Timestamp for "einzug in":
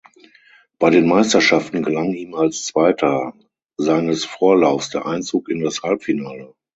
5.05-5.61